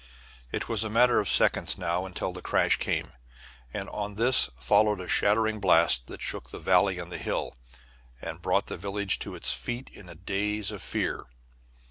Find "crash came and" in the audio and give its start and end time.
2.41-3.87